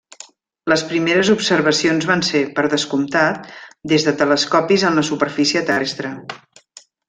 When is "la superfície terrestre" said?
5.01-6.17